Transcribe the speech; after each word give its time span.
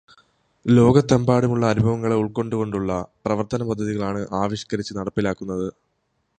ലോകത്തെമ്പാടുമുള്ള 0.65 1.65
അനുഭവങ്ങളെ 1.65 2.15
ഉള്ക്കൊണ്ടുകൊണ്ടുള്ള 2.15 2.91
പ്രവര്ത്തനപദ്ധതികളാണ് 3.25 4.27
ആവിഷ്കരിച്ച് 4.33 4.93
നടപ്പിലാക്കുന്നത്. 4.97 5.67